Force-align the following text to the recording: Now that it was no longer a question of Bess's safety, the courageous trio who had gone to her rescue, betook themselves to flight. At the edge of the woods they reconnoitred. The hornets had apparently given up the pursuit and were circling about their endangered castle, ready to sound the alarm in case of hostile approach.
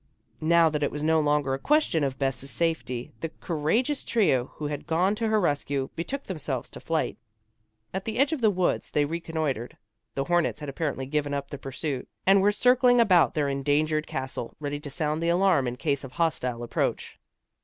Now 0.39 0.67
that 0.71 0.81
it 0.81 0.89
was 0.89 1.03
no 1.03 1.19
longer 1.19 1.53
a 1.53 1.59
question 1.59 2.03
of 2.03 2.17
Bess's 2.17 2.49
safety, 2.49 3.11
the 3.19 3.29
courageous 3.39 4.03
trio 4.03 4.45
who 4.55 4.65
had 4.65 4.87
gone 4.87 5.13
to 5.13 5.27
her 5.27 5.39
rescue, 5.39 5.91
betook 5.95 6.23
themselves 6.23 6.71
to 6.71 6.79
flight. 6.79 7.19
At 7.93 8.05
the 8.05 8.17
edge 8.17 8.33
of 8.33 8.41
the 8.41 8.49
woods 8.49 8.89
they 8.89 9.05
reconnoitred. 9.05 9.77
The 10.15 10.23
hornets 10.23 10.59
had 10.59 10.69
apparently 10.69 11.05
given 11.05 11.35
up 11.35 11.51
the 11.51 11.59
pursuit 11.59 12.07
and 12.25 12.41
were 12.41 12.51
circling 12.51 12.99
about 12.99 13.35
their 13.35 13.47
endangered 13.47 14.07
castle, 14.07 14.55
ready 14.59 14.79
to 14.79 14.89
sound 14.89 15.21
the 15.21 15.29
alarm 15.29 15.67
in 15.67 15.75
case 15.75 16.03
of 16.03 16.13
hostile 16.13 16.63
approach. 16.63 17.19